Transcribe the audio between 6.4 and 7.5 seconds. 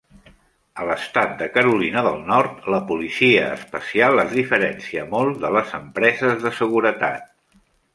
de seguretat.